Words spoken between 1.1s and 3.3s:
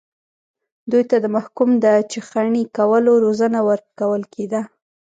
د محکوم د چخڼي کولو